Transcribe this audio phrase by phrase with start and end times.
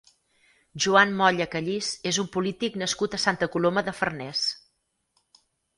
[0.85, 4.45] Joan Molla Callís és un polític nascut a Santa Coloma de Farners.